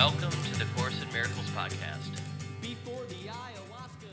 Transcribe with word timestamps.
Welcome 0.00 0.30
to 0.30 0.58
the 0.58 0.64
Course 0.76 0.94
in 1.02 1.12
Miracles 1.12 1.50
podcast. 1.50 2.08
Before 2.62 3.04
the 3.10 3.16
ayahuasca, 3.16 4.08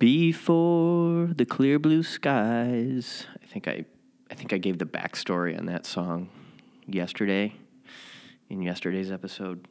before 0.00 1.28
the 1.28 1.44
clear 1.44 1.78
blue 1.78 2.02
skies. 2.02 3.28
I 3.40 3.46
think 3.46 3.68
I 3.68 3.84
I 4.28 4.34
think 4.34 4.52
I 4.52 4.58
gave 4.58 4.78
the 4.78 4.86
backstory 4.86 5.56
on 5.56 5.66
that 5.66 5.86
song 5.86 6.30
yesterday 6.88 7.54
in 8.50 8.60
yesterday's 8.60 9.12
episode. 9.12 9.68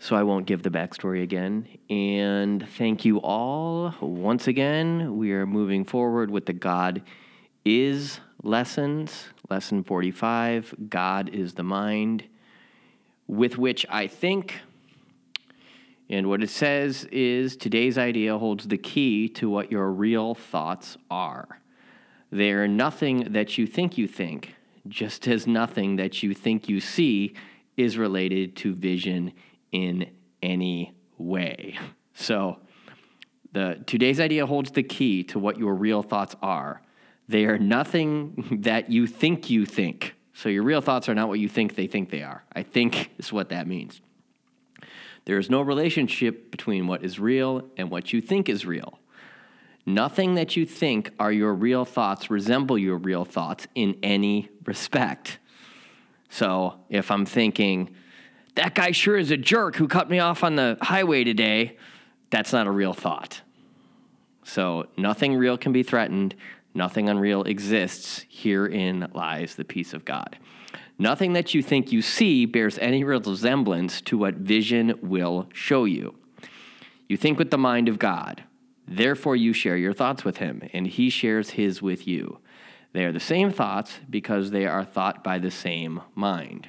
So 0.00 0.16
I 0.16 0.24
won't 0.24 0.46
give 0.46 0.64
the 0.64 0.70
backstory 0.70 1.22
again. 1.22 1.68
And 1.88 2.68
thank 2.68 3.04
you 3.04 3.18
all 3.18 3.94
once 4.00 4.48
again. 4.48 5.18
We 5.18 5.30
are 5.34 5.46
moving 5.46 5.84
forward 5.84 6.32
with 6.32 6.46
the 6.46 6.52
God 6.52 7.02
is 7.64 8.20
lessons, 8.42 9.28
lesson 9.48 9.82
45. 9.82 10.74
God 10.88 11.28
is 11.30 11.54
the 11.54 11.62
mind, 11.62 12.24
with 13.26 13.58
which 13.58 13.86
I 13.88 14.06
think 14.06 14.60
and 16.10 16.28
what 16.28 16.42
it 16.42 16.50
says 16.50 17.04
is 17.10 17.56
today's 17.56 17.96
idea 17.96 18.36
holds 18.36 18.68
the 18.68 18.76
key 18.76 19.28
to 19.30 19.48
what 19.48 19.72
your 19.72 19.90
real 19.90 20.34
thoughts 20.34 20.98
are. 21.10 21.60
They 22.30 22.52
are 22.52 22.68
nothing 22.68 23.32
that 23.32 23.56
you 23.56 23.66
think 23.66 23.96
you 23.96 24.06
think, 24.06 24.54
just 24.86 25.26
as 25.26 25.46
nothing 25.46 25.96
that 25.96 26.22
you 26.22 26.34
think 26.34 26.68
you 26.68 26.80
see 26.80 27.34
is 27.76 27.96
related 27.96 28.54
to 28.56 28.74
vision 28.74 29.32
in 29.72 30.10
any 30.42 30.92
way. 31.16 31.78
So, 32.14 32.58
the 33.52 33.82
today's 33.86 34.18
idea 34.18 34.46
holds 34.46 34.72
the 34.72 34.82
key 34.82 35.22
to 35.24 35.38
what 35.38 35.58
your 35.58 35.74
real 35.74 36.02
thoughts 36.02 36.34
are. 36.42 36.82
They 37.28 37.46
are 37.46 37.58
nothing 37.58 38.60
that 38.62 38.90
you 38.90 39.06
think 39.06 39.50
you 39.50 39.64
think. 39.64 40.14
So 40.34 40.48
your 40.48 40.62
real 40.62 40.80
thoughts 40.80 41.08
are 41.08 41.14
not 41.14 41.28
what 41.28 41.38
you 41.38 41.48
think 41.48 41.74
they 41.74 41.86
think 41.86 42.10
they 42.10 42.22
are. 42.22 42.44
I 42.52 42.62
think 42.62 43.10
is 43.18 43.32
what 43.32 43.50
that 43.50 43.66
means. 43.66 44.00
There 45.24 45.38
is 45.38 45.48
no 45.48 45.62
relationship 45.62 46.50
between 46.50 46.86
what 46.86 47.02
is 47.02 47.18
real 47.18 47.70
and 47.76 47.90
what 47.90 48.12
you 48.12 48.20
think 48.20 48.48
is 48.48 48.66
real. 48.66 48.98
Nothing 49.86 50.34
that 50.34 50.56
you 50.56 50.66
think 50.66 51.12
are 51.18 51.32
your 51.32 51.54
real 51.54 51.84
thoughts 51.84 52.30
resemble 52.30 52.76
your 52.76 52.96
real 52.96 53.24
thoughts 53.24 53.66
in 53.74 53.96
any 54.02 54.48
respect. 54.64 55.38
So 56.28 56.80
if 56.88 57.10
I'm 57.10 57.26
thinking, 57.26 57.94
that 58.54 58.74
guy 58.74 58.90
sure 58.90 59.16
is 59.16 59.30
a 59.30 59.36
jerk 59.36 59.76
who 59.76 59.88
cut 59.88 60.10
me 60.10 60.18
off 60.18 60.42
on 60.42 60.56
the 60.56 60.78
highway 60.80 61.24
today, 61.24 61.78
that's 62.30 62.52
not 62.52 62.66
a 62.66 62.70
real 62.70 62.92
thought. 62.92 63.40
So 64.42 64.88
nothing 64.96 65.36
real 65.36 65.56
can 65.56 65.72
be 65.72 65.82
threatened, 65.82 66.34
nothing 66.74 67.08
unreal 67.08 67.44
exists. 67.44 68.24
Herein 68.28 69.08
lies 69.14 69.54
the 69.54 69.64
peace 69.64 69.94
of 69.94 70.04
God. 70.04 70.36
Nothing 70.98 71.32
that 71.32 71.54
you 71.54 71.62
think 71.62 71.90
you 71.90 72.02
see 72.02 72.46
bears 72.46 72.78
any 72.78 73.02
resemblance 73.02 74.00
to 74.02 74.18
what 74.18 74.34
vision 74.34 74.94
will 75.02 75.48
show 75.52 75.84
you. 75.84 76.14
You 77.08 77.16
think 77.16 77.38
with 77.38 77.50
the 77.50 77.58
mind 77.58 77.88
of 77.88 77.98
God. 77.98 78.44
Therefore, 78.86 79.34
you 79.34 79.52
share 79.52 79.76
your 79.76 79.92
thoughts 79.92 80.24
with 80.24 80.38
him, 80.38 80.62
and 80.72 80.86
he 80.86 81.10
shares 81.10 81.50
his 81.50 81.80
with 81.80 82.06
you. 82.06 82.38
They 82.92 83.04
are 83.04 83.12
the 83.12 83.20
same 83.20 83.50
thoughts 83.50 83.98
because 84.08 84.50
they 84.50 84.66
are 84.66 84.84
thought 84.84 85.24
by 85.24 85.38
the 85.38 85.50
same 85.50 86.02
mind. 86.14 86.68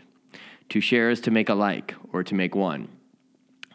To 0.69 0.81
share 0.81 1.09
is 1.09 1.22
to 1.22 1.31
make 1.31 1.50
alike, 1.50 1.94
or 2.12 2.23
to 2.23 2.34
make 2.34 2.56
one. 2.56 2.88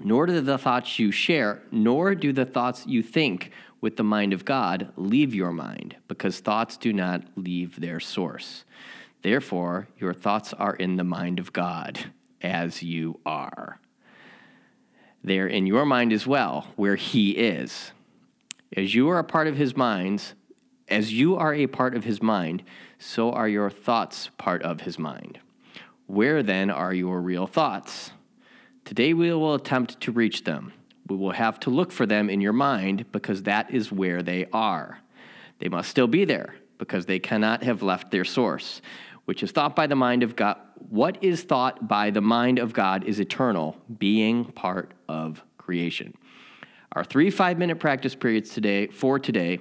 Nor 0.03 0.27
do 0.27 0.41
the 0.41 0.59
thoughts 0.59 0.99
you 0.99 1.13
share, 1.13 1.63
nor 1.71 2.15
do 2.15 2.33
the 2.33 2.47
thoughts 2.47 2.87
you 2.87 3.03
think 3.03 3.51
with 3.81 3.97
the 3.97 4.05
mind 4.05 4.33
of 4.33 4.45
God 4.45 4.93
leave 4.97 5.35
your 5.35 5.53
mind, 5.53 5.97
because 6.09 6.41
thoughts 6.41 6.77
do 6.77 6.93
not 6.93 7.23
leave 7.37 7.81
their 7.81 8.01
source. 8.01 8.65
Therefore, 9.23 9.89
your 9.99 10.15
thoughts 10.15 10.55
are 10.55 10.75
in 10.75 10.97
the 10.97 11.05
mind 11.05 11.39
of 11.39 11.53
God, 11.53 12.11
as 12.41 12.83
you 12.83 13.21
are. 13.27 13.79
They 15.23 15.39
are 15.39 15.47
in 15.47 15.67
your 15.67 15.85
mind 15.85 16.13
as 16.13 16.27
well, 16.27 16.69
where 16.77 16.97
He 16.97 17.33
is. 17.33 17.93
As 18.75 18.95
you 18.95 19.11
are 19.11 19.19
a 19.19 19.25
part 19.25 19.47
of 19.47 19.57
His 19.57 19.77
minds, 19.77 20.35
as 20.89 21.13
you 21.13 21.37
are 21.37 21.55
a 21.55 21.67
part 21.67 21.95
of 21.95 22.05
His 22.05 22.23
mind, 22.23 22.63
so 22.99 23.31
are 23.33 23.49
your 23.49 23.69
thoughts 23.69 24.31
part 24.39 24.63
of 24.63 24.83
His 24.83 24.99
mind. 24.99 25.39
Where 26.07 26.43
then 26.43 26.71
are 26.71 26.95
your 26.95 27.21
real 27.21 27.47
thoughts? 27.47 28.13
Today 28.85 29.15
we 29.15 29.33
will 29.33 29.55
attempt 29.55 30.01
to 30.01 30.13
reach 30.13 30.45
them. 30.45 30.73
We 31.09 31.17
will 31.17 31.33
have 31.33 31.59
to 31.61 31.71
look 31.71 31.93
for 31.93 32.07
them 32.07 32.31
in 32.31 32.41
your 32.41 32.53
mind 32.53 33.11
because 33.13 33.43
that 33.43 33.73
is 33.73 33.91
where 33.91 34.23
they 34.23 34.47
are. 34.53 35.01
They 35.59 35.69
must 35.69 35.91
still 35.91 36.07
be 36.07 36.25
there 36.25 36.55
because 36.79 37.07
they 37.07 37.19
cannot 37.19 37.63
have 37.63 37.83
left 37.83 38.11
their 38.11 38.25
source, 38.25 38.81
which 39.25 39.43
is 39.43 39.51
thought 39.51 39.77
by 39.77 39.87
the 39.87 39.97
mind 39.97 40.23
of 40.23 40.35
God. 40.35 40.57
What 40.89 41.23
is 41.23 41.43
thought 41.43 41.87
by 41.87 42.11
the 42.11 42.21
mind 42.21 42.59
of 42.59 42.73
God 42.73 43.05
is 43.05 43.21
eternal, 43.21 43.77
being 43.99 44.47
part 44.47 44.93
of 45.09 45.43
creation. 45.59 46.15
Our 46.93 47.05
three 47.05 47.31
five 47.31 47.59
minute 47.59 47.79
practice 47.79 48.15
periods 48.15 48.51
today 48.51 48.89
for 48.89 49.19
today 49.19 49.61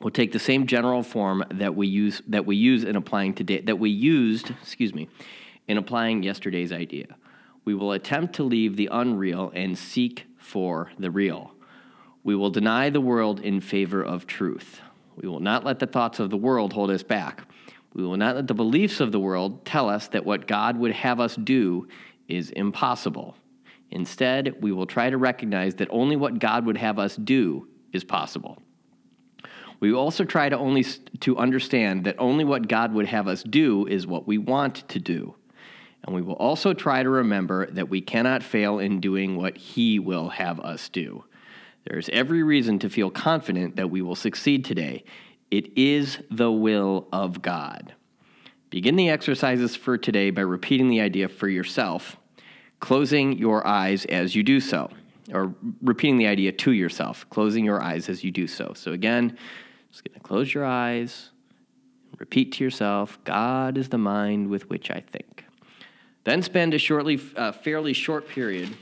will 0.00 0.10
take 0.10 0.32
the 0.32 0.38
same 0.38 0.66
general 0.66 1.02
form 1.02 1.44
that 1.50 1.74
we 1.74 1.86
use 1.86 2.22
that 2.28 2.46
we 2.46 2.56
use 2.56 2.84
in 2.84 2.96
applying 2.96 3.34
today 3.34 3.60
that 3.60 3.78
we 3.78 3.90
used, 3.90 4.50
excuse 4.62 4.94
me, 4.94 5.08
in 5.68 5.76
applying 5.76 6.22
yesterday's 6.22 6.72
idea. 6.72 7.16
We 7.68 7.74
will 7.74 7.92
attempt 7.92 8.36
to 8.36 8.44
leave 8.44 8.76
the 8.76 8.88
unreal 8.90 9.52
and 9.54 9.76
seek 9.76 10.24
for 10.38 10.90
the 10.98 11.10
real. 11.10 11.52
We 12.24 12.34
will 12.34 12.48
deny 12.48 12.88
the 12.88 13.02
world 13.02 13.40
in 13.40 13.60
favor 13.60 14.02
of 14.02 14.26
truth. 14.26 14.80
We 15.16 15.28
will 15.28 15.40
not 15.40 15.66
let 15.66 15.78
the 15.78 15.86
thoughts 15.86 16.18
of 16.18 16.30
the 16.30 16.38
world 16.38 16.72
hold 16.72 16.90
us 16.90 17.02
back. 17.02 17.42
We 17.92 18.02
will 18.04 18.16
not 18.16 18.36
let 18.36 18.46
the 18.46 18.54
beliefs 18.54 19.00
of 19.00 19.12
the 19.12 19.20
world 19.20 19.66
tell 19.66 19.90
us 19.90 20.08
that 20.08 20.24
what 20.24 20.46
God 20.46 20.78
would 20.78 20.92
have 20.92 21.20
us 21.20 21.36
do 21.36 21.86
is 22.26 22.48
impossible. 22.52 23.36
Instead, 23.90 24.62
we 24.62 24.72
will 24.72 24.86
try 24.86 25.10
to 25.10 25.18
recognize 25.18 25.74
that 25.74 25.88
only 25.90 26.16
what 26.16 26.38
God 26.38 26.64
would 26.64 26.78
have 26.78 26.98
us 26.98 27.16
do 27.16 27.68
is 27.92 28.02
possible. 28.02 28.62
We 29.78 29.92
also 29.92 30.24
try 30.24 30.48
to 30.48 30.56
only 30.56 30.86
to 31.20 31.36
understand 31.36 32.04
that 32.04 32.16
only 32.18 32.44
what 32.44 32.66
God 32.66 32.94
would 32.94 33.08
have 33.08 33.28
us 33.28 33.42
do 33.42 33.86
is 33.86 34.06
what 34.06 34.26
we 34.26 34.38
want 34.38 34.88
to 34.88 34.98
do. 34.98 35.34
And 36.08 36.14
we 36.14 36.22
will 36.22 36.36
also 36.36 36.72
try 36.72 37.02
to 37.02 37.10
remember 37.10 37.66
that 37.66 37.90
we 37.90 38.00
cannot 38.00 38.42
fail 38.42 38.78
in 38.78 38.98
doing 38.98 39.36
what 39.36 39.58
He 39.58 39.98
will 39.98 40.30
have 40.30 40.58
us 40.58 40.88
do. 40.88 41.24
There 41.84 41.98
is 41.98 42.08
every 42.08 42.42
reason 42.42 42.78
to 42.78 42.88
feel 42.88 43.10
confident 43.10 43.76
that 43.76 43.90
we 43.90 44.00
will 44.00 44.14
succeed 44.14 44.64
today. 44.64 45.04
It 45.50 45.76
is 45.76 46.16
the 46.30 46.50
will 46.50 47.08
of 47.12 47.42
God. 47.42 47.92
Begin 48.70 48.96
the 48.96 49.10
exercises 49.10 49.76
for 49.76 49.98
today 49.98 50.30
by 50.30 50.40
repeating 50.40 50.88
the 50.88 51.02
idea 51.02 51.28
for 51.28 51.46
yourself, 51.46 52.16
closing 52.80 53.36
your 53.36 53.66
eyes 53.66 54.06
as 54.06 54.34
you 54.34 54.42
do 54.42 54.60
so, 54.60 54.88
or 55.30 55.54
repeating 55.82 56.16
the 56.16 56.26
idea 56.26 56.52
to 56.52 56.72
yourself, 56.72 57.26
closing 57.28 57.66
your 57.66 57.82
eyes 57.82 58.08
as 58.08 58.24
you 58.24 58.30
do 58.30 58.46
so. 58.46 58.72
So, 58.74 58.92
again, 58.92 59.36
just 59.90 60.04
going 60.04 60.14
to 60.14 60.26
close 60.26 60.54
your 60.54 60.64
eyes, 60.64 61.32
repeat 62.18 62.52
to 62.52 62.64
yourself 62.64 63.18
God 63.24 63.76
is 63.76 63.90
the 63.90 63.98
mind 63.98 64.48
with 64.48 64.70
which 64.70 64.90
I 64.90 65.00
think. 65.00 65.44
Then 66.28 66.42
spend 66.42 66.74
a 66.74 66.78
shortly, 66.78 67.18
uh, 67.36 67.52
fairly 67.52 67.94
short 67.94 68.28
period 68.28 68.76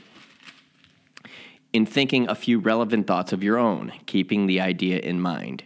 in 1.71 1.85
thinking 1.85 2.27
a 2.27 2.35
few 2.35 2.59
relevant 2.59 3.07
thoughts 3.07 3.31
of 3.31 3.41
your 3.41 3.57
own, 3.57 3.93
keeping 4.05 4.47
the 4.47 4.59
idea 4.59 4.99
in 4.99 5.21
mind. 5.21 5.63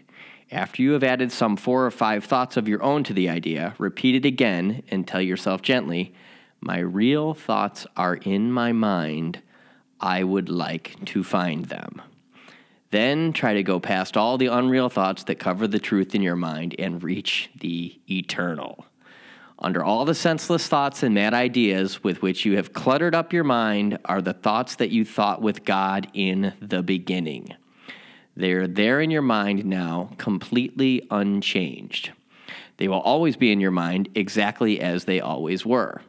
After 0.51 0.83
you 0.83 0.91
have 0.91 1.03
added 1.03 1.31
some 1.31 1.57
four 1.57 1.83
or 1.83 1.89
five 1.89 2.23
thoughts 2.23 2.55
of 2.55 2.67
your 2.67 2.83
own 2.83 3.03
to 3.05 3.13
the 3.13 3.29
idea, 3.29 3.73
repeat 3.79 4.13
it 4.13 4.27
again 4.27 4.83
and 4.89 5.07
tell 5.07 5.23
yourself 5.23 5.63
gently, 5.63 6.13
My 6.59 6.77
real 6.77 7.33
thoughts 7.33 7.87
are 7.97 8.17
in 8.17 8.51
my 8.51 8.73
mind. 8.73 9.41
I 9.99 10.23
would 10.23 10.49
like 10.49 11.03
to 11.05 11.23
find 11.23 11.65
them. 11.65 11.99
Then 12.91 13.33
try 13.33 13.55
to 13.55 13.63
go 13.63 13.79
past 13.79 14.15
all 14.15 14.37
the 14.37 14.53
unreal 14.53 14.89
thoughts 14.89 15.23
that 15.23 15.39
cover 15.39 15.65
the 15.67 15.79
truth 15.79 16.13
in 16.13 16.21
your 16.21 16.35
mind 16.35 16.75
and 16.77 17.01
reach 17.01 17.49
the 17.59 17.99
eternal. 18.07 18.85
Under 19.63 19.83
all 19.83 20.05
the 20.05 20.15
senseless 20.15 20.67
thoughts 20.67 21.03
and 21.03 21.13
mad 21.13 21.35
ideas 21.35 22.03
with 22.03 22.23
which 22.23 22.45
you 22.45 22.55
have 22.55 22.73
cluttered 22.73 23.13
up 23.13 23.31
your 23.31 23.43
mind 23.43 23.99
are 24.05 24.21
the 24.21 24.33
thoughts 24.33 24.75
that 24.77 24.89
you 24.89 25.05
thought 25.05 25.39
with 25.39 25.63
God 25.63 26.07
in 26.15 26.53
the 26.59 26.81
beginning. 26.81 27.53
They 28.35 28.53
are 28.53 28.65
there 28.65 29.01
in 29.01 29.11
your 29.11 29.21
mind 29.21 29.63
now, 29.65 30.15
completely 30.17 31.05
unchanged. 31.11 32.11
They 32.77 32.87
will 32.87 33.01
always 33.01 33.35
be 33.35 33.51
in 33.51 33.59
your 33.59 33.71
mind 33.71 34.09
exactly 34.15 34.81
as 34.81 35.05
they 35.05 35.19
always 35.19 35.63
were. 35.63 36.01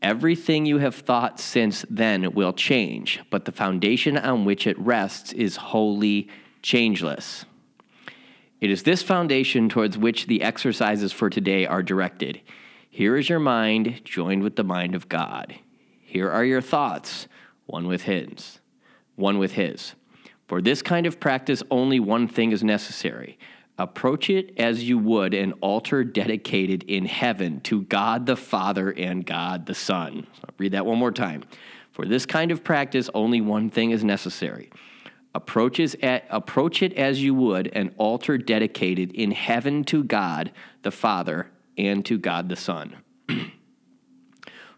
Everything 0.00 0.64
you 0.64 0.78
have 0.78 0.94
thought 0.94 1.38
since 1.38 1.84
then 1.90 2.32
will 2.32 2.54
change, 2.54 3.20
but 3.28 3.44
the 3.44 3.52
foundation 3.52 4.16
on 4.16 4.46
which 4.46 4.66
it 4.66 4.78
rests 4.78 5.34
is 5.34 5.56
wholly 5.56 6.28
changeless. 6.62 7.44
It 8.62 8.70
is 8.70 8.84
this 8.84 9.02
foundation 9.02 9.68
towards 9.68 9.98
which 9.98 10.26
the 10.26 10.40
exercises 10.40 11.12
for 11.12 11.28
today 11.28 11.66
are 11.66 11.82
directed. 11.82 12.40
Here 12.90 13.16
is 13.16 13.28
your 13.28 13.38
mind 13.38 14.02
joined 14.04 14.42
with 14.42 14.56
the 14.56 14.64
mind 14.64 14.94
of 14.94 15.08
God. 15.08 15.54
Here 16.00 16.30
are 16.30 16.44
your 16.44 16.60
thoughts, 16.60 17.28
one 17.66 17.86
with 17.86 18.02
his, 18.02 18.60
one 19.16 19.38
with 19.38 19.52
his. 19.52 19.94
For 20.46 20.60
this 20.60 20.82
kind 20.82 21.06
of 21.06 21.20
practice 21.20 21.62
only 21.70 22.00
one 22.00 22.28
thing 22.28 22.52
is 22.52 22.62
necessary, 22.62 23.38
Approach 23.80 24.28
it 24.28 24.52
as 24.58 24.86
you 24.86 24.98
would 24.98 25.32
an 25.32 25.54
altar 25.62 26.04
dedicated 26.04 26.82
in 26.82 27.06
heaven 27.06 27.62
to 27.62 27.80
God 27.80 28.26
the 28.26 28.36
Father 28.36 28.90
and 28.90 29.24
God 29.24 29.64
the 29.64 29.74
Son. 29.74 30.26
I'll 30.44 30.54
read 30.58 30.72
that 30.72 30.84
one 30.84 30.98
more 30.98 31.10
time. 31.10 31.44
For 31.90 32.04
this 32.04 32.26
kind 32.26 32.50
of 32.50 32.62
practice, 32.62 33.08
only 33.14 33.40
one 33.40 33.70
thing 33.70 33.90
is 33.90 34.04
necessary. 34.04 34.68
Approaches 35.34 35.96
at, 36.02 36.26
approach 36.28 36.82
it 36.82 36.92
as 36.92 37.22
you 37.22 37.32
would 37.32 37.68
an 37.68 37.94
altar 37.96 38.36
dedicated 38.36 39.12
in 39.12 39.30
heaven 39.30 39.82
to 39.84 40.04
God 40.04 40.52
the 40.82 40.90
Father 40.90 41.46
and 41.86 42.04
to 42.06 42.18
God 42.18 42.48
the 42.48 42.56
Son. 42.56 42.96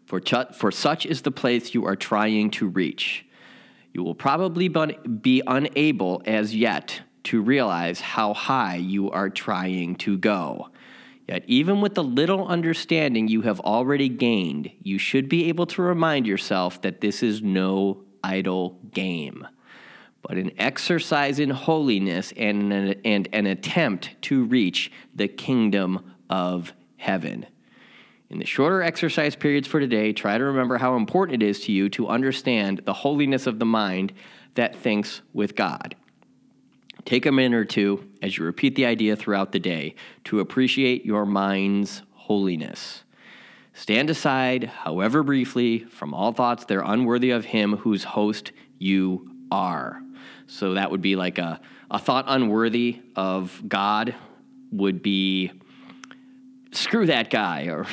for, 0.05 0.21
ch- 0.21 0.55
for 0.55 0.71
such 0.71 1.07
is 1.07 1.23
the 1.23 1.31
place 1.31 1.75
you 1.75 1.87
are 1.87 1.97
trying 1.97 2.51
to 2.53 2.69
reach. 2.69 3.27
You 3.93 4.03
will 4.03 4.15
probably 4.15 4.69
be 4.69 5.43
unable 5.47 6.23
as 6.25 6.55
yet 6.55 7.03
to 7.25 7.41
realize 7.41 8.01
how 8.01 8.35
high 8.35 8.77
you 8.77 9.11
are 9.11 9.31
trying 9.31 9.97
to 9.97 10.17
go. 10.19 10.69
Yet, 11.29 11.45
even 11.47 11.81
with 11.81 11.95
the 11.95 12.03
little 12.03 12.47
understanding 12.49 13.29
you 13.29 13.43
have 13.43 13.61
already 13.61 14.09
gained, 14.09 14.71
you 14.83 14.99
should 14.99 15.29
be 15.29 15.49
able 15.49 15.67
to 15.67 15.83
remind 15.83 16.27
yourself 16.27 16.83
that 16.83 17.01
this 17.01 17.23
is 17.23 17.43
no 17.43 18.03
idle 18.25 18.79
game, 18.93 19.47
but 20.23 20.37
an 20.37 20.51
exercise 20.59 21.39
in 21.39 21.51
holiness 21.51 22.33
and 22.37 22.73
an, 22.73 23.01
and 23.05 23.29
an 23.33 23.47
attempt 23.47 24.11
to 24.23 24.45
reach 24.45 24.91
the 25.15 25.29
kingdom 25.29 26.13
of 26.29 26.73
heaven. 27.03 27.45
In 28.31 28.39
the 28.39 28.47
shorter 28.47 28.81
exercise 28.81 29.37
periods 29.37 29.67
for 29.67 29.81
today, 29.81 30.13
try 30.13 30.39
to 30.39 30.45
remember 30.45 30.79
how 30.79 30.97
important 30.97 31.43
it 31.43 31.47
is 31.47 31.61
to 31.65 31.73
you 31.73 31.89
to 31.91 32.09
understand 32.09 32.83
the 32.85 32.93
holiness 32.93 33.47
of 33.47 33.59
the 33.59 33.67
mind 33.67 34.13
that 34.55 34.77
thinks 34.77 35.21
with 35.33 35.57
God. 35.57 35.97
Take 37.05 37.27
a 37.27 37.33
minute 37.33 37.57
or 37.57 37.65
two 37.65 38.09
as 38.23 38.39
you 38.39 38.45
repeat 38.45 38.77
the 38.77 38.87
idea 38.87 39.17
throughout 39.17 39.51
the 39.51 39.59
day 39.59 39.97
to 40.25 40.39
appreciate 40.39 41.05
your 41.05 41.27
mind's 41.27 42.03
holiness. 42.13 43.03
Stand 43.75 44.09
aside, 44.09 44.65
however 44.65 45.25
briefly, 45.25 45.81
from 45.81 46.15
all 46.15 46.33
thoughts 46.33 46.65
that 46.67 46.77
are 46.77 46.93
unworthy 46.93 47.31
of 47.31 47.47
Him 47.47 47.79
whose 47.79 48.05
host 48.05 48.53
you 48.79 49.29
are. 49.51 50.01
So 50.47 50.75
that 50.75 50.91
would 50.91 51.03
be 51.03 51.17
like 51.17 51.39
a, 51.39 51.61
a 51.91 51.99
thought 51.99 52.27
unworthy 52.29 53.01
of 53.17 53.61
God 53.67 54.15
would 54.71 55.03
be 55.03 55.53
screw 56.73 57.07
that 57.07 57.31
guy 57.31 57.65
or 57.65 57.87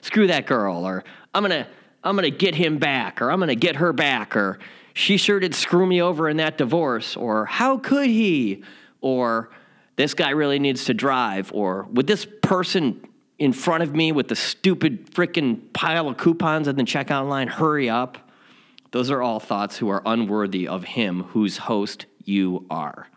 screw 0.00 0.26
that 0.26 0.46
girl 0.46 0.86
or 0.86 1.04
I'm 1.34 1.44
going 1.44 1.64
to 1.64 1.68
I'm 2.02 2.16
going 2.16 2.30
to 2.30 2.36
get 2.36 2.54
him 2.54 2.78
back 2.78 3.22
or 3.22 3.30
I'm 3.30 3.38
going 3.38 3.48
to 3.48 3.56
get 3.56 3.76
her 3.76 3.92
back 3.92 4.36
or 4.36 4.58
she 4.92 5.16
sure 5.16 5.40
did 5.40 5.54
screw 5.54 5.86
me 5.86 6.02
over 6.02 6.28
in 6.28 6.36
that 6.36 6.58
divorce 6.58 7.16
or 7.16 7.46
how 7.46 7.78
could 7.78 8.08
he? 8.08 8.62
Or 9.00 9.50
this 9.96 10.14
guy 10.14 10.30
really 10.30 10.58
needs 10.58 10.84
to 10.84 10.94
drive 10.94 11.50
or 11.52 11.84
would 11.92 12.06
this 12.06 12.26
person 12.42 13.06
in 13.38 13.52
front 13.52 13.82
of 13.82 13.94
me 13.94 14.12
with 14.12 14.28
the 14.28 14.36
stupid 14.36 15.10
freaking 15.12 15.72
pile 15.72 16.08
of 16.08 16.16
coupons 16.16 16.68
at 16.68 16.76
the 16.76 16.82
checkout 16.82 17.28
line 17.28 17.48
hurry 17.48 17.88
up? 17.88 18.18
Those 18.92 19.10
are 19.10 19.22
all 19.22 19.40
thoughts 19.40 19.78
who 19.78 19.88
are 19.88 20.02
unworthy 20.06 20.68
of 20.68 20.84
him 20.84 21.24
whose 21.24 21.56
host 21.56 22.06
you 22.24 22.66
are. 22.70 23.08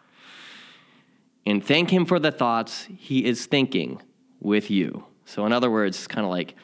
And 1.46 1.64
thank 1.64 1.92
him 1.92 2.06
for 2.06 2.20
the 2.20 2.32
thoughts 2.32 2.88
he 2.98 3.26
is 3.26 3.46
thinking 3.46 4.02
with 4.40 4.70
you. 4.70 5.06
So, 5.26 5.46
in 5.46 5.54
other 5.54 5.70
words, 5.70 6.08
kind 6.08 6.26
of 6.26 6.32
like 6.32 6.56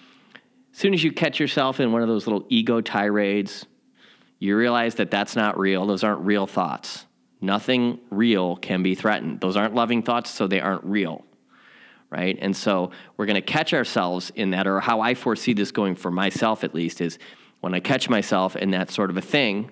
as 0.74 0.80
soon 0.80 0.94
as 0.94 1.04
you 1.04 1.12
catch 1.12 1.40
yourself 1.40 1.80
in 1.80 1.92
one 1.92 2.02
of 2.02 2.08
those 2.08 2.26
little 2.26 2.46
ego 2.50 2.82
tirades, 2.82 3.66
you 4.40 4.58
realize 4.58 4.96
that 4.96 5.12
that's 5.12 5.36
not 5.36 5.58
real. 5.58 5.86
Those 5.86 6.04
aren't 6.04 6.22
real 6.22 6.48
thoughts. 6.48 7.06
Nothing 7.42 8.00
real 8.10 8.56
can 8.56 8.84
be 8.84 8.96
threatened. 8.96 9.42
Those 9.42 9.56
aren't 9.56 9.76
loving 9.76 10.02
thoughts, 10.02 10.32
so 10.32 10.48
they 10.48 10.60
aren't 10.60 10.84
real. 10.84 11.26
Right? 12.10 12.38
And 12.42 12.56
so 12.56 12.92
we're 13.18 13.26
going 13.26 13.36
to 13.36 13.42
catch 13.42 13.74
ourselves 13.74 14.32
in 14.36 14.52
that, 14.52 14.68
or 14.68 14.80
how 14.80 15.02
I 15.02 15.14
foresee 15.14 15.54
this 15.54 15.72
going 15.72 15.96
for 15.96 16.12
myself 16.12 16.64
at 16.64 16.74
least, 16.74 17.02
is 17.02 17.20
when 17.60 17.74
I 17.74 17.80
catch 17.80 18.10
myself 18.10 18.56
in 18.56 18.72
that 18.72 18.92
sort 18.92 19.10
of 19.10 19.18
a 19.18 19.22
thing, 19.22 19.72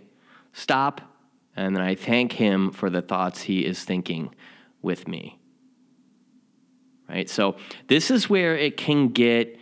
stop, 0.53 1.01
and 1.55 1.75
then 1.75 1.83
I 1.83 1.95
thank 1.95 2.33
him 2.33 2.71
for 2.71 2.89
the 2.89 3.01
thoughts 3.01 3.43
he 3.43 3.65
is 3.65 3.83
thinking 3.83 4.33
with 4.81 5.07
me 5.07 5.40
right? 7.11 7.29
So 7.29 7.57
this 7.87 8.09
is 8.09 8.29
where 8.29 8.57
it 8.57 8.77
can 8.77 9.09
get 9.09 9.57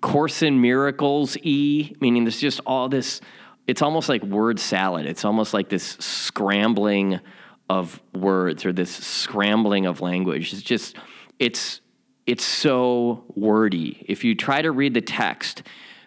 Course 0.00 0.42
in 0.42 0.60
Miracles 0.60 1.36
e, 1.42 1.94
meaning 2.00 2.24
there's 2.24 2.40
just 2.40 2.60
all 2.66 2.88
this. 2.88 3.20
It's 3.66 3.82
almost 3.82 4.08
like 4.08 4.22
word 4.22 4.58
salad. 4.58 5.06
It's 5.06 5.24
almost 5.24 5.52
like 5.52 5.68
this 5.68 5.84
scrambling 5.84 7.20
of 7.68 8.02
words 8.14 8.64
or 8.64 8.72
this 8.72 8.90
scrambling 8.90 9.86
of 9.86 10.00
language. 10.00 10.52
It's 10.52 10.62
just 10.62 10.96
it's 11.38 11.80
it's 12.26 12.44
so 12.44 13.24
wordy. 13.34 14.04
If 14.08 14.24
you 14.24 14.34
try 14.34 14.62
to 14.62 14.70
read 14.70 14.94
the 14.94 15.00
text, 15.00 15.62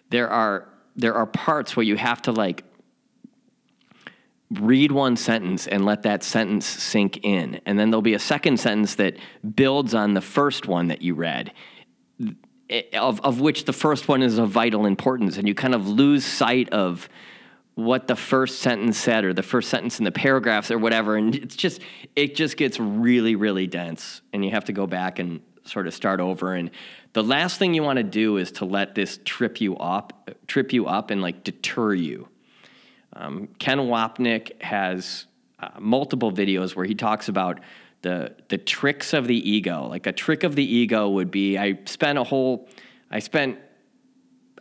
there 0.10 0.30
are 0.30 0.68
there 0.96 1.14
are 1.14 1.28
parts 1.28 1.76
where 1.76 1.84
you 1.84 1.96
have 1.96 2.22
to 2.24 2.32
like 2.32 2.64
read 4.52 4.92
one 4.92 5.16
sentence 5.16 5.68
and 5.68 5.86
let 5.86 6.04
that 6.04 6.24
sentence 6.24 6.66
sink 6.66 7.20
in. 7.24 7.60
And 7.66 7.80
then 7.80 7.90
there'll 7.90 8.02
be 8.02 8.14
a 8.14 8.20
second 8.20 8.60
sentence 8.60 8.96
that 8.96 9.18
builds 9.56 9.94
on 9.94 10.14
the 10.14 10.22
first 10.22 10.68
one 10.68 10.88
that 10.90 11.02
you 11.02 11.16
read, 11.16 11.52
of, 12.94 13.20
of 13.22 13.42
which 13.42 13.66
the 13.66 13.74
first 13.74 14.08
one 14.08 14.22
is 14.22 14.38
of 14.38 14.50
vital 14.50 14.86
importance. 14.86 15.38
And 15.38 15.48
you 15.48 15.56
kind 15.56 15.74
of 15.74 15.88
lose 15.88 16.24
sight 16.24 16.70
of 16.70 17.10
what 17.74 18.08
the 18.08 18.16
first 18.16 18.60
sentence 18.60 18.98
said 18.98 19.26
or 19.26 19.34
the 19.34 19.44
first 19.44 19.70
sentence 19.70 20.00
in 20.00 20.06
the 20.06 20.12
paragraphs 20.12 20.72
or 20.72 20.78
whatever. 20.78 21.16
And 21.16 21.36
it's 21.36 21.56
just, 21.56 21.82
it 22.16 22.36
just 22.36 22.56
gets 22.56 22.80
really, 22.80 23.36
really 23.36 23.68
dense. 23.68 24.22
And 24.32 24.46
you 24.46 24.52
have 24.52 24.66
to 24.66 24.74
go 24.74 24.88
back 24.88 25.20
and 25.20 25.42
sort 25.66 25.88
of 25.88 25.94
start 25.94 26.20
over. 26.20 26.54
And 26.54 26.70
the 27.14 27.24
last 27.24 27.58
thing 27.58 27.74
you 27.74 27.84
want 27.84 27.98
to 27.98 28.04
do 28.04 28.38
is 28.38 28.52
to 28.54 28.66
let 28.66 28.94
this 28.94 29.20
trip 29.26 29.60
you 29.60 29.76
up, 29.78 30.30
trip 30.48 30.72
you 30.72 30.86
up 30.86 31.10
and 31.10 31.22
like 31.22 31.44
deter 31.44 31.94
you 31.94 32.30
um, 33.16 33.48
Ken 33.60 33.80
Wapnick 33.80 34.62
has 34.62 35.26
uh, 35.60 35.70
multiple 35.80 36.32
videos 36.32 36.76
where 36.76 36.86
he 36.86 36.96
talks 36.96 37.30
about 37.30 37.60
the 38.02 38.36
the 38.50 38.58
tricks 38.58 39.14
of 39.14 39.28
the 39.28 39.50
ego. 39.50 39.88
Like 39.88 40.06
a 40.06 40.12
trick 40.12 40.44
of 40.44 40.56
the 40.56 40.64
ego 40.64 41.10
would 41.10 41.32
be 41.32 41.58
I 41.58 41.80
spent 41.86 42.20
a 42.20 42.24
whole 42.24 42.68
I 43.10 43.20
spent 43.20 43.60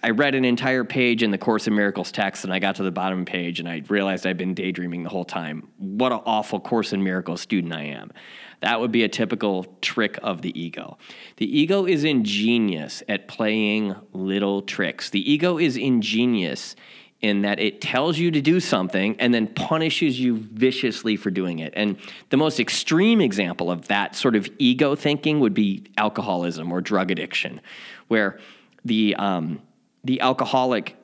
I 0.02 0.10
read 0.10 0.34
an 0.34 0.44
entire 0.44 0.84
page 0.84 1.22
in 1.22 1.30
the 1.30 1.38
Course 1.38 1.66
in 1.66 1.74
Miracles 1.74 2.12
text 2.12 2.44
and 2.44 2.52
I 2.52 2.58
got 2.58 2.76
to 2.76 2.82
the 2.82 2.90
bottom 2.90 3.24
page 3.24 3.58
and 3.58 3.68
I 3.68 3.82
realized 3.88 4.26
I'd 4.26 4.36
been 4.36 4.54
daydreaming 4.54 5.02
the 5.02 5.08
whole 5.08 5.24
time. 5.24 5.68
What 5.78 6.12
an 6.12 6.20
awful 6.26 6.60
Course 6.60 6.92
in 6.92 7.02
Miracles 7.02 7.40
student 7.40 7.72
I 7.72 7.84
am. 7.84 8.12
That 8.60 8.80
would 8.80 8.92
be 8.92 9.02
a 9.02 9.08
typical 9.08 9.64
trick 9.80 10.18
of 10.22 10.42
the 10.42 10.58
ego. 10.58 10.98
The 11.36 11.58
ego 11.58 11.86
is 11.86 12.04
ingenious 12.04 13.02
at 13.08 13.28
playing 13.28 13.94
little 14.12 14.62
tricks. 14.62 15.10
The 15.10 15.30
ego 15.30 15.58
is 15.58 15.76
ingenious 15.76 16.76
in 17.24 17.40
that 17.40 17.58
it 17.58 17.80
tells 17.80 18.18
you 18.18 18.30
to 18.30 18.42
do 18.42 18.60
something 18.60 19.16
and 19.18 19.32
then 19.32 19.46
punishes 19.46 20.20
you 20.20 20.36
viciously 20.36 21.16
for 21.16 21.30
doing 21.30 21.60
it. 21.60 21.72
And 21.74 21.96
the 22.28 22.36
most 22.36 22.60
extreme 22.60 23.22
example 23.22 23.70
of 23.70 23.88
that 23.88 24.14
sort 24.14 24.36
of 24.36 24.46
ego 24.58 24.94
thinking 24.94 25.40
would 25.40 25.54
be 25.54 25.84
alcoholism 25.96 26.70
or 26.70 26.82
drug 26.82 27.10
addiction, 27.10 27.62
where 28.08 28.38
the 28.84 29.16
um, 29.16 29.62
the 30.04 30.20
alcoholic 30.20 30.96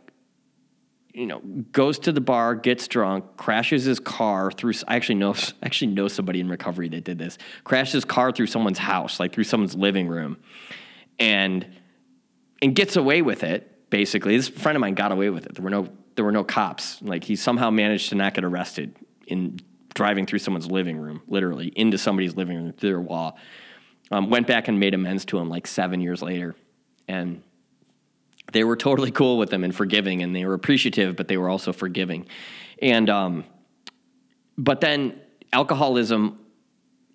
you 1.14 1.24
know 1.24 1.38
goes 1.72 1.98
to 2.00 2.12
the 2.12 2.20
bar 2.20 2.54
gets 2.54 2.86
drunk 2.86 3.24
crashes 3.38 3.84
his 3.84 3.98
car 3.98 4.52
through 4.52 4.74
i 4.86 4.94
actually 4.94 5.16
know 5.16 5.34
actually 5.62 5.90
know 5.90 6.06
somebody 6.06 6.38
in 6.38 6.48
recovery 6.48 6.88
that 6.88 7.02
did 7.02 7.18
this 7.18 7.36
crashes 7.64 7.94
his 7.94 8.04
car 8.04 8.30
through 8.30 8.46
someone's 8.46 8.78
house 8.78 9.18
like 9.18 9.32
through 9.32 9.42
someone's 9.42 9.74
living 9.74 10.06
room 10.06 10.36
and 11.18 11.66
and 12.62 12.76
gets 12.76 12.94
away 12.94 13.22
with 13.22 13.42
it 13.42 13.90
basically 13.90 14.36
this 14.36 14.48
friend 14.48 14.76
of 14.76 14.80
mine 14.80 14.94
got 14.94 15.10
away 15.10 15.30
with 15.30 15.46
it 15.46 15.54
there 15.56 15.64
were 15.64 15.70
no 15.70 15.88
there 16.20 16.24
were 16.26 16.32
no 16.32 16.44
cops. 16.44 17.00
Like 17.00 17.24
he 17.24 17.34
somehow 17.34 17.70
managed 17.70 18.10
to 18.10 18.14
not 18.14 18.34
get 18.34 18.44
arrested 18.44 18.94
in 19.26 19.58
driving 19.94 20.26
through 20.26 20.40
someone's 20.40 20.70
living 20.70 20.98
room, 20.98 21.22
literally 21.26 21.68
into 21.68 21.96
somebody's 21.96 22.36
living 22.36 22.58
room 22.58 22.74
through 22.74 22.90
their 22.90 23.00
wall. 23.00 23.38
Um, 24.10 24.28
went 24.28 24.46
back 24.46 24.68
and 24.68 24.78
made 24.78 24.92
amends 24.92 25.24
to 25.24 25.38
him 25.38 25.48
like 25.48 25.66
seven 25.66 26.02
years 26.02 26.20
later, 26.20 26.56
and 27.08 27.42
they 28.52 28.64
were 28.64 28.76
totally 28.76 29.10
cool 29.10 29.38
with 29.38 29.50
him 29.50 29.64
and 29.64 29.74
forgiving, 29.74 30.22
and 30.22 30.36
they 30.36 30.44
were 30.44 30.52
appreciative, 30.52 31.16
but 31.16 31.26
they 31.26 31.38
were 31.38 31.48
also 31.48 31.72
forgiving. 31.72 32.26
And 32.82 33.08
um, 33.08 33.44
but 34.58 34.82
then 34.82 35.18
alcoholism, 35.54 36.38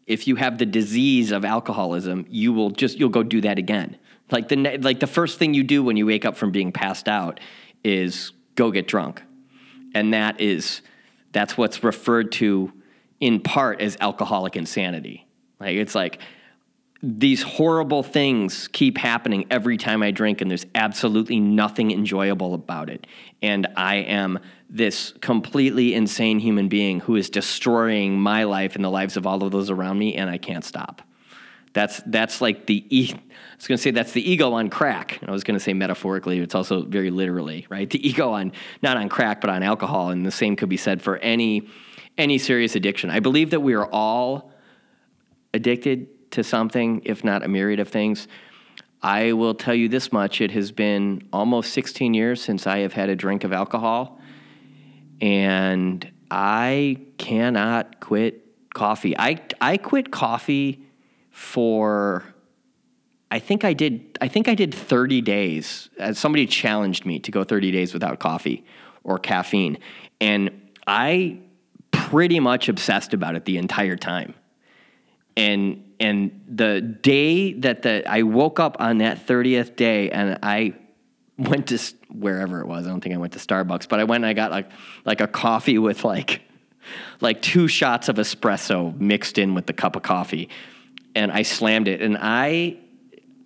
if 0.07 0.27
you 0.27 0.35
have 0.37 0.57
the 0.57 0.65
disease 0.65 1.31
of 1.31 1.45
alcoholism, 1.45 2.25
you 2.27 2.53
will 2.53 2.71
just 2.71 2.97
you'll 2.97 3.09
go 3.09 3.21
do 3.21 3.41
that 3.41 3.59
again. 3.59 3.97
Like 4.31 4.47
the 4.47 4.79
like 4.79 4.99
the 4.99 5.05
first 5.05 5.37
thing 5.37 5.53
you 5.53 5.63
do 5.63 5.83
when 5.83 5.95
you 5.95 6.07
wake 6.07 6.25
up 6.25 6.37
from 6.37 6.51
being 6.51 6.71
passed 6.71 7.07
out 7.07 7.39
is 7.83 8.31
go 8.55 8.71
get 8.71 8.87
drunk. 8.87 9.21
And 9.93 10.13
that 10.13 10.41
is 10.41 10.81
that's 11.31 11.57
what's 11.57 11.83
referred 11.83 12.31
to 12.33 12.71
in 13.19 13.39
part 13.39 13.81
as 13.81 13.97
alcoholic 13.99 14.55
insanity. 14.55 15.27
Like 15.59 15.75
it's 15.75 15.95
like 15.95 16.19
these 17.03 17.43
horrible 17.43 18.01
things 18.01 18.67
keep 18.69 18.97
happening 18.97 19.45
every 19.51 19.77
time 19.77 20.01
I 20.01 20.11
drink, 20.11 20.41
and 20.41 20.49
there's 20.49 20.65
absolutely 20.73 21.39
nothing 21.39 21.91
enjoyable 21.91 22.53
about 22.53 22.89
it. 22.89 23.05
And 23.41 23.67
I 23.75 23.97
am 23.97 24.39
this 24.69 25.13
completely 25.21 25.93
insane 25.93 26.39
human 26.39 26.67
being 26.67 27.01
who 27.01 27.15
is 27.15 27.29
destroying 27.29 28.19
my 28.19 28.45
life 28.45 28.75
and 28.75 28.83
the 28.83 28.89
lives 28.89 29.17
of 29.17 29.27
all 29.27 29.43
of 29.43 29.51
those 29.51 29.69
around 29.69 29.99
me, 29.99 30.15
and 30.15 30.29
I 30.29 30.37
can't 30.37 30.63
stop. 30.63 31.03
That's 31.75 32.01
that's 32.05 32.39
like 32.39 32.67
the 32.67 32.85
e- 32.89 33.11
I 33.13 33.55
was 33.57 33.67
going 33.67 33.77
to 33.77 33.83
say 33.83 33.91
that's 33.91 34.13
the 34.13 34.31
ego 34.31 34.53
on 34.53 34.69
crack. 34.69 35.19
I 35.27 35.31
was 35.31 35.43
going 35.43 35.57
to 35.57 35.59
say 35.59 35.73
metaphorically, 35.73 36.39
it's 36.39 36.55
also 36.55 36.83
very 36.83 37.11
literally, 37.11 37.67
right? 37.67 37.89
The 37.89 38.07
ego 38.07 38.31
on 38.31 38.53
not 38.81 38.95
on 38.95 39.09
crack, 39.09 39.41
but 39.41 39.49
on 39.49 39.61
alcohol, 39.61 40.09
and 40.09 40.25
the 40.25 40.31
same 40.31 40.55
could 40.55 40.69
be 40.69 40.77
said 40.77 41.01
for 41.01 41.17
any 41.17 41.67
any 42.17 42.37
serious 42.37 42.77
addiction. 42.77 43.09
I 43.09 43.19
believe 43.19 43.49
that 43.49 43.59
we 43.59 43.73
are 43.73 43.87
all 43.91 44.53
addicted 45.53 46.31
to 46.31 46.45
something, 46.45 47.01
if 47.03 47.25
not 47.25 47.43
a 47.43 47.49
myriad 47.49 47.81
of 47.81 47.89
things. 47.89 48.29
I 49.01 49.33
will 49.33 49.53
tell 49.53 49.75
you 49.75 49.89
this 49.89 50.13
much: 50.13 50.39
it 50.39 50.51
has 50.51 50.71
been 50.71 51.27
almost 51.33 51.73
16 51.73 52.13
years 52.13 52.41
since 52.41 52.67
I 52.67 52.79
have 52.79 52.93
had 52.93 53.09
a 53.09 53.17
drink 53.17 53.43
of 53.43 53.51
alcohol, 53.51 54.21
and 55.19 56.09
I 56.31 57.01
cannot 57.17 57.99
quit 57.99 58.45
coffee. 58.73 59.17
I 59.17 59.41
I 59.59 59.75
quit 59.75 60.09
coffee 60.09 60.84
for 61.35 62.23
I 63.29 63.39
think 63.39 63.65
I 63.65 63.73
did 63.73 64.17
I 64.21 64.29
think 64.29 64.47
I 64.47 64.55
did 64.55 64.73
30 64.73 65.19
days. 65.19 65.89
Uh, 65.99 66.13
somebody 66.13 66.47
challenged 66.47 67.05
me 67.05 67.19
to 67.19 67.29
go 67.29 67.43
30 67.43 67.71
days 67.71 67.93
without 67.93 68.19
coffee 68.19 68.63
or 69.03 69.19
caffeine 69.19 69.77
and 70.21 70.71
I 70.87 71.39
pretty 71.91 72.39
much 72.39 72.69
obsessed 72.69 73.13
about 73.13 73.35
it 73.35 73.43
the 73.43 73.57
entire 73.57 73.97
time. 73.97 74.33
And 75.35 75.93
and 75.99 76.41
the 76.47 76.79
day 76.79 77.51
that 77.51 77.81
the 77.81 78.09
I 78.09 78.21
woke 78.21 78.61
up 78.61 78.77
on 78.79 78.99
that 78.99 79.27
30th 79.27 79.75
day 79.75 80.11
and 80.11 80.39
I 80.41 80.73
went 81.37 81.67
to 81.67 81.79
wherever 82.09 82.61
it 82.61 82.67
was. 82.67 82.87
I 82.87 82.91
don't 82.91 83.01
think 83.01 83.13
I 83.13 83.17
went 83.17 83.33
to 83.33 83.39
Starbucks, 83.39 83.89
but 83.89 83.99
I 83.99 84.05
went 84.05 84.23
and 84.23 84.29
I 84.29 84.33
got 84.33 84.51
like 84.51 84.69
like 85.03 85.19
a 85.19 85.27
coffee 85.27 85.79
with 85.79 86.05
like 86.05 86.43
like 87.19 87.41
two 87.41 87.67
shots 87.67 88.07
of 88.07 88.15
espresso 88.15 88.97
mixed 88.97 89.37
in 89.37 89.53
with 89.53 89.65
the 89.65 89.73
cup 89.73 89.97
of 89.97 90.03
coffee 90.03 90.47
and 91.15 91.31
I 91.31 91.41
slammed 91.41 91.87
it. 91.87 92.01
And 92.01 92.17
I, 92.19 92.77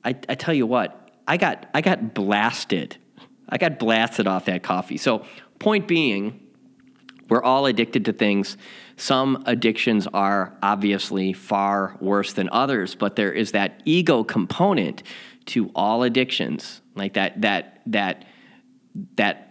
I, 0.03 0.15
I 0.27 0.35
tell 0.35 0.53
you 0.53 0.65
what, 0.65 1.11
I 1.27 1.37
got, 1.37 1.67
I 1.73 1.81
got 1.81 2.13
blasted. 2.13 2.97
I 3.47 3.57
got 3.57 3.79
blasted 3.79 4.27
off 4.27 4.45
that 4.45 4.63
coffee. 4.63 4.97
So, 4.97 5.25
point 5.59 5.87
being, 5.87 6.47
we're 7.29 7.43
all 7.43 7.67
addicted 7.67 8.05
to 8.05 8.13
things. 8.13 8.57
Some 8.97 9.43
addictions 9.45 10.07
are 10.13 10.57
obviously 10.63 11.33
far 11.33 11.95
worse 12.01 12.33
than 12.33 12.49
others, 12.51 12.95
but 12.95 13.15
there 13.15 13.31
is 13.31 13.51
that 13.51 13.81
ego 13.85 14.23
component 14.23 15.03
to 15.47 15.71
all 15.75 16.03
addictions, 16.03 16.81
like 16.95 17.13
that, 17.13 17.41
that, 17.41 17.81
that, 17.87 18.25
that 19.15 19.48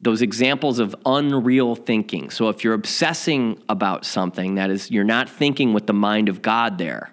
those 0.00 0.22
examples 0.22 0.78
of 0.78 0.94
unreal 1.04 1.74
thinking. 1.74 2.30
So 2.30 2.48
if 2.48 2.62
you're 2.62 2.74
obsessing 2.74 3.62
about 3.68 4.04
something, 4.04 4.54
that 4.54 4.70
is, 4.70 4.90
you're 4.90 5.04
not 5.04 5.28
thinking 5.28 5.72
with 5.72 5.86
the 5.86 5.92
mind 5.92 6.28
of 6.28 6.40
God 6.40 6.78
there, 6.78 7.12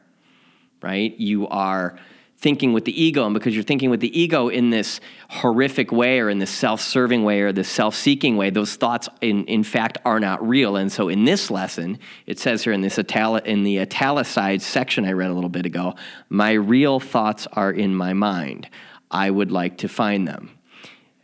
right? 0.81 1.17
You 1.19 1.47
are 1.47 1.97
thinking 2.37 2.73
with 2.73 2.85
the 2.85 3.01
ego, 3.01 3.25
and 3.25 3.33
because 3.33 3.55
you're 3.55 3.63
thinking 3.63 3.89
with 3.89 4.01
the 4.01 4.19
ego 4.19 4.49
in 4.49 4.69
this 4.69 4.99
horrific 5.29 5.91
way 5.91 6.19
or 6.19 6.29
in 6.29 6.37
this 6.37 6.51
self-serving 6.51 7.23
way 7.23 7.41
or 7.41 7.51
this 7.51 7.69
self-seeking 7.69 8.37
way, 8.37 8.51
those 8.51 8.75
thoughts 8.75 9.09
in, 9.21 9.45
in 9.45 9.63
fact 9.63 9.97
are 10.05 10.19
not 10.19 10.47
real. 10.47 10.75
And 10.75 10.91
so 10.91 11.09
in 11.09 11.25
this 11.25 11.49
lesson, 11.49 11.97
it 12.27 12.37
says 12.37 12.63
here 12.63 12.73
in 12.73 12.81
this 12.81 12.97
itali- 12.97 13.45
in 13.45 13.63
the 13.63 13.79
italicized 13.79 14.63
section 14.63 15.05
I 15.05 15.13
read 15.13 15.31
a 15.31 15.33
little 15.33 15.49
bit 15.49 15.65
ago, 15.65 15.95
my 16.29 16.51
real 16.51 16.99
thoughts 16.99 17.47
are 17.53 17.71
in 17.71 17.95
my 17.95 18.13
mind. 18.13 18.69
I 19.09 19.31
would 19.31 19.51
like 19.51 19.77
to 19.79 19.87
find 19.87 20.27
them. 20.27 20.54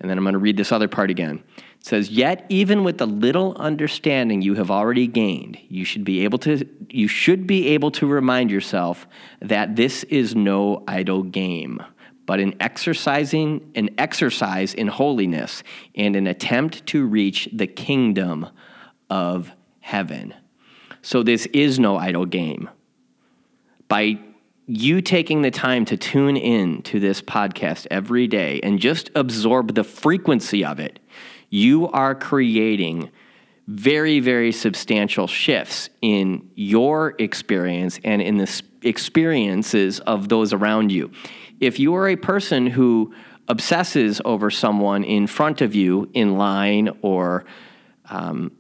And 0.01 0.09
then 0.09 0.17
I'm 0.17 0.23
going 0.23 0.33
to 0.33 0.39
read 0.39 0.57
this 0.57 0.71
other 0.71 0.87
part 0.87 1.11
again. 1.11 1.43
It 1.57 1.85
says, 1.85 2.09
Yet 2.09 2.45
even 2.49 2.83
with 2.83 2.97
the 2.97 3.05
little 3.05 3.55
understanding 3.57 4.41
you 4.41 4.55
have 4.55 4.71
already 4.71 5.05
gained, 5.05 5.59
you 5.69 5.85
should 5.85 6.03
be 6.03 6.23
able 6.23 6.39
to 6.39 6.67
you 6.89 7.07
should 7.07 7.45
be 7.45 7.69
able 7.69 7.91
to 7.91 8.07
remind 8.07 8.49
yourself 8.49 9.07
that 9.41 9.75
this 9.75 10.03
is 10.05 10.35
no 10.35 10.83
idle 10.87 11.21
game, 11.21 11.83
but 12.25 12.39
an 12.39 12.55
exercising 12.59 13.71
an 13.75 13.91
exercise 13.99 14.73
in 14.73 14.87
holiness 14.87 15.61
and 15.95 16.15
an 16.15 16.25
attempt 16.25 16.83
to 16.87 17.05
reach 17.05 17.47
the 17.53 17.67
kingdom 17.67 18.47
of 19.11 19.51
heaven. 19.81 20.33
So 21.03 21.21
this 21.21 21.45
is 21.47 21.79
no 21.79 21.97
idle 21.97 22.25
game. 22.25 22.69
By 23.87 24.19
you 24.73 25.01
taking 25.01 25.41
the 25.41 25.51
time 25.51 25.83
to 25.83 25.97
tune 25.97 26.37
in 26.37 26.81
to 26.83 26.99
this 26.99 27.21
podcast 27.21 27.87
every 27.91 28.25
day 28.25 28.61
and 28.63 28.79
just 28.79 29.11
absorb 29.15 29.75
the 29.75 29.83
frequency 29.83 30.63
of 30.63 30.79
it, 30.79 30.99
you 31.49 31.89
are 31.89 32.15
creating 32.15 33.11
very, 33.67 34.21
very 34.21 34.51
substantial 34.53 35.27
shifts 35.27 35.89
in 36.01 36.49
your 36.55 37.15
experience 37.19 37.99
and 38.05 38.21
in 38.21 38.37
the 38.37 38.61
experiences 38.83 39.99
of 40.01 40.29
those 40.29 40.53
around 40.53 40.89
you. 40.89 41.11
If 41.59 41.77
you 41.77 41.93
are 41.95 42.07
a 42.07 42.15
person 42.15 42.67
who 42.67 43.13
obsesses 43.49 44.21
over 44.23 44.49
someone 44.49 45.03
in 45.03 45.27
front 45.27 45.59
of 45.59 45.75
you 45.75 46.09
in 46.13 46.37
line 46.37 46.89
or 47.01 47.43
um, 48.09 48.53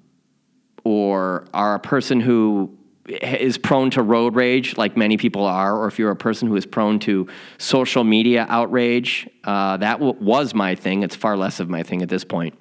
or 0.83 1.45
are 1.53 1.75
a 1.75 1.79
person 1.79 2.19
who 2.19 2.77
is 3.11 3.57
prone 3.57 3.89
to 3.91 4.01
road 4.01 4.35
rage, 4.35 4.77
like 4.77 4.95
many 4.95 5.17
people 5.17 5.45
are, 5.45 5.75
or 5.75 5.87
if 5.87 5.99
you're 5.99 6.11
a 6.11 6.15
person 6.15 6.47
who 6.47 6.55
is 6.55 6.65
prone 6.65 6.99
to 6.99 7.27
social 7.57 8.03
media 8.03 8.45
outrage, 8.49 9.27
uh, 9.43 9.77
that 9.77 9.99
w- 9.99 10.17
was 10.19 10.53
my 10.53 10.75
thing. 10.75 11.03
It's 11.03 11.15
far 11.15 11.37
less 11.37 11.59
of 11.59 11.69
my 11.69 11.83
thing 11.83 12.01
at 12.01 12.09
this 12.09 12.23
point. 12.23 12.57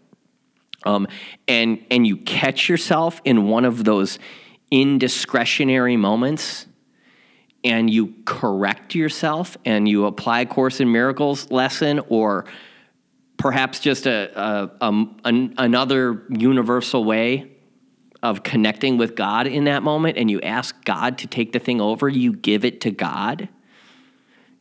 Um, 0.85 1.07
and 1.47 1.85
and 1.91 2.07
you 2.07 2.17
catch 2.17 2.69
yourself 2.69 3.21
in 3.25 3.49
one 3.49 3.65
of 3.65 3.85
those 3.85 4.19
indiscretionary 4.71 5.97
moments, 5.97 6.67
and 7.63 7.91
you 7.91 8.15
correct 8.25 8.95
yourself, 8.95 9.57
and 9.65 9.89
you 9.89 10.07
apply 10.07 10.47
Course 10.47 10.81
in 10.81 10.91
Miracles 10.91 11.51
lesson, 11.51 12.01
or 12.09 12.47
perhaps 13.37 13.81
just 13.81 14.07
a, 14.07 14.41
a, 14.41 14.71
a 14.81 15.07
an, 15.25 15.55
another 15.59 16.25
universal 16.31 17.05
way 17.05 17.51
of 18.23 18.43
connecting 18.43 18.99
with 18.99 19.17
God 19.17 19.47
in 19.47 19.65
that 19.65 19.83
moment 19.83 20.19
and 20.19 20.31
you 20.31 20.41
ask 20.43 20.85
God 20.85 21.19
to 21.19 21.27
take 21.27 21.53
the 21.53 21.59
thing 21.59 21.81
over, 21.81 22.09
you 22.09 22.33
give 22.35 22.65
it 22.65 22.81
to 22.83 22.91
God, 22.91 23.49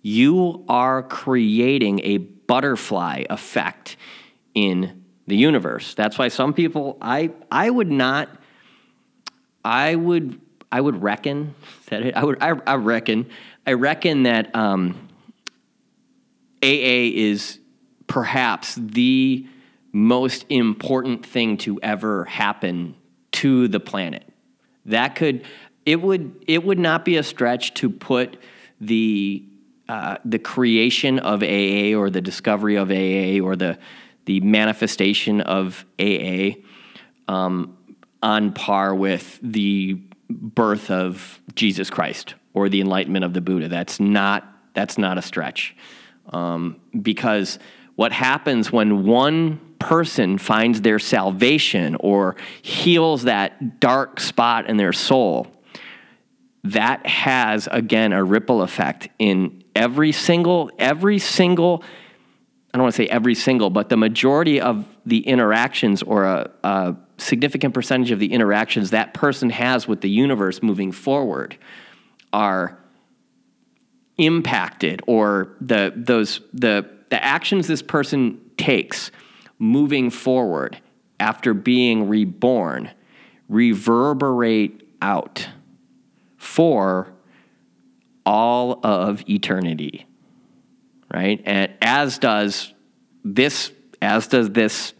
you 0.02 0.64
are 0.70 1.04
creating 1.04 2.00
a 2.04 2.18
butterfly 2.18 3.26
effect 3.30 3.98
in 4.56 5.04
the 5.28 5.36
universe. 5.36 5.94
That's 5.94 6.18
why 6.18 6.30
some 6.30 6.54
people 6.54 6.98
I 7.02 7.32
I 7.52 7.70
would 7.70 7.92
not 7.92 8.30
I 9.64 9.96
would 9.96 10.40
I 10.72 10.80
would 10.80 11.02
reckon 11.02 11.54
that 11.88 12.18
I 12.18 12.24
would 12.24 12.42
I, 12.42 12.54
I 12.66 12.76
reckon 12.76 13.30
I 13.68 13.74
reckon 13.74 14.24
that 14.24 14.56
um, 14.56 15.10
AA 16.64 17.12
is 17.14 17.60
perhaps 18.08 18.76
the 18.76 19.46
most 19.92 20.46
important 20.50 21.26
thing 21.26 21.58
to 21.58 21.80
ever 21.82 22.26
happen 22.26 22.96
to 23.40 23.68
the 23.68 23.80
planet. 23.80 24.24
That 24.86 25.16
could 25.16 25.46
it 25.86 26.02
would 26.02 26.44
it 26.48 26.64
would 26.64 26.80
not 26.80 27.06
be 27.06 27.18
a 27.18 27.24
stretch 27.24 27.74
to 27.76 27.90
put 27.90 28.38
the 28.82 29.46
uh, 29.88 30.18
the 30.26 30.40
creation 30.40 31.20
of 31.20 31.42
AA 31.42 31.98
or 31.98 32.10
the 32.10 32.22
discovery 32.22 32.76
of 32.76 32.92
AA 32.92 33.44
or 33.44 33.56
the 33.56 33.80
the 34.26 34.42
manifestation 34.42 35.42
of 35.42 35.86
AA 36.00 36.52
um, 37.28 37.78
on 38.22 38.54
par 38.54 38.94
with 38.94 39.40
the 39.42 40.00
birth 40.30 40.92
of 40.92 41.42
Jesus 41.56 41.90
Christ 41.90 42.36
or 42.54 42.70
the 42.70 42.82
enlightenment 42.82 43.26
of 43.26 43.34
the 43.34 43.42
Buddha. 43.42 43.68
That's 43.70 44.00
not 44.00 44.48
that's 44.74 44.98
not 44.98 45.18
a 45.18 45.22
stretch 45.22 45.76
um, 46.32 46.80
because 47.02 47.58
what 47.96 48.12
happens 48.12 48.72
when 48.72 49.06
one 49.06 49.69
person 49.80 50.38
finds 50.38 50.82
their 50.82 51.00
salvation 51.00 51.96
or 52.00 52.36
heals 52.62 53.24
that 53.24 53.80
dark 53.80 54.20
spot 54.20 54.70
in 54.70 54.78
their 54.78 54.94
soul, 54.94 55.48
that 56.64 57.06
has 57.06 57.68
again 57.72 58.12
a 58.12 58.24
ripple 58.24 58.62
effect 58.62 59.08
in 59.18 59.64
every 59.76 60.12
single 60.12 60.70
every 60.78 61.18
single 61.18 61.84
I 62.74 62.78
don't 62.78 62.84
want 62.84 62.96
to 62.96 63.04
say 63.04 63.08
every 63.08 63.34
single, 63.34 63.72
but 63.72 63.90
the 63.90 63.98
majority 63.98 64.62
of 64.62 64.86
the 65.04 65.22
interactions 65.22 66.04
or 66.04 66.26
a, 66.26 66.52
a 66.64 66.96
significant 67.18 67.74
percentage 67.74 68.12
of 68.12 68.20
the 68.20 68.32
interactions 68.32 68.92
that 68.92 69.16
person 69.16 69.50
has 69.50 69.88
with 69.88 70.02
the 70.02 70.10
universe 70.10 70.62
moving 70.62 70.92
forward 70.92 71.58
are 72.32 72.78
impacted 74.18 75.02
or 75.08 75.56
the 75.62 75.94
those 75.96 76.42
the 76.54 76.88
the 77.10 77.24
actions 77.24 77.68
this 77.68 77.82
person 77.82 78.40
takes 78.58 79.12
moving 79.60 80.10
forward 80.10 80.82
after 81.20 81.54
being 81.54 82.08
reborn 82.08 82.90
reverberate 83.48 84.88
out 85.02 85.50
for 86.38 87.12
all 88.26 88.80
of 88.84 89.28
eternity, 89.28 90.06
right? 91.12 91.42
And 91.46 91.74
as 91.82 92.20
does 92.20 92.74
this, 93.24 93.72
as 94.02 94.28
does 94.28 94.52
this 94.52 94.94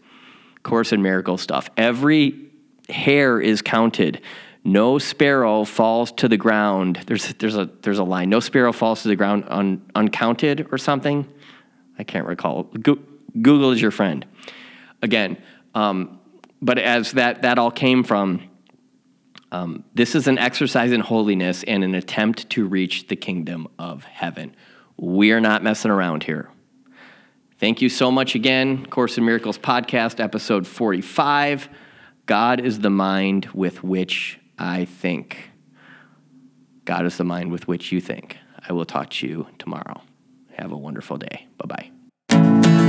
Course 0.62 0.92
in 0.92 1.00
Miracle 1.00 1.38
stuff. 1.38 1.70
Every 1.76 2.50
hair 2.88 3.40
is 3.40 3.62
counted. 3.62 4.20
No 4.62 4.98
sparrow 4.98 5.64
falls 5.64 6.12
to 6.12 6.28
the 6.28 6.36
ground. 6.36 7.00
There's 7.06 7.32
there's 7.34 7.56
a 7.56 7.70
there's 7.80 7.98
a 7.98 8.04
line. 8.04 8.28
No 8.28 8.40
sparrow 8.40 8.72
falls 8.72 9.02
to 9.02 9.08
the 9.08 9.16
ground 9.16 9.44
un, 9.48 9.82
uncounted 9.94 10.68
or 10.70 10.76
something. 10.76 11.26
I 11.98 12.04
can't 12.04 12.26
recall. 12.26 12.64
Go, 12.64 12.98
Google 13.40 13.72
is 13.72 13.80
your 13.80 13.90
friend. 13.90 14.26
Again, 15.02 15.38
um, 15.74 16.20
but 16.62 16.78
as 16.78 17.12
that 17.12 17.42
that 17.42 17.58
all 17.58 17.70
came 17.70 18.04
from, 18.04 18.42
um, 19.52 19.84
this 19.94 20.14
is 20.14 20.26
an 20.26 20.38
exercise 20.38 20.92
in 20.92 21.00
holiness 21.00 21.62
and 21.64 21.82
an 21.82 21.94
attempt 21.94 22.50
to 22.50 22.66
reach 22.66 23.08
the 23.08 23.16
kingdom 23.16 23.66
of 23.78 24.04
heaven. 24.04 24.54
We 24.96 25.32
are 25.32 25.40
not 25.40 25.62
messing 25.62 25.90
around 25.90 26.24
here. 26.24 26.50
Thank 27.58 27.82
you 27.82 27.88
so 27.88 28.10
much 28.10 28.34
again. 28.34 28.86
Course 28.86 29.18
in 29.18 29.24
Miracles 29.24 29.58
podcast, 29.58 30.18
episode 30.20 30.66
45. 30.66 31.68
God 32.26 32.60
is 32.60 32.80
the 32.80 32.90
mind 32.90 33.46
with 33.52 33.82
which 33.82 34.38
I 34.58 34.84
think. 34.84 35.50
God 36.84 37.04
is 37.04 37.16
the 37.16 37.24
mind 37.24 37.50
with 37.50 37.68
which 37.68 37.92
you 37.92 38.00
think. 38.00 38.38
I 38.68 38.72
will 38.72 38.84
talk 38.84 39.10
to 39.10 39.26
you 39.26 39.46
tomorrow. 39.58 40.00
Have 40.56 40.72
a 40.72 40.76
wonderful 40.76 41.18
day. 41.18 41.46
Bye 41.58 41.90
bye. 42.30 42.79